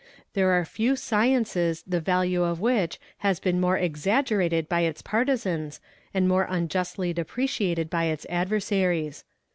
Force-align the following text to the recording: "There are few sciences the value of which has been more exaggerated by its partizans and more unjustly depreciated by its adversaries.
"There 0.33 0.49
are 0.49 0.65
few 0.65 0.95
sciences 0.95 1.83
the 1.85 1.99
value 2.01 2.41
of 2.41 2.59
which 2.59 2.99
has 3.19 3.39
been 3.39 3.59
more 3.59 3.77
exaggerated 3.77 4.67
by 4.67 4.79
its 4.81 5.03
partizans 5.03 5.79
and 6.11 6.27
more 6.27 6.47
unjustly 6.49 7.13
depreciated 7.13 7.87
by 7.87 8.05
its 8.05 8.25
adversaries. 8.27 9.23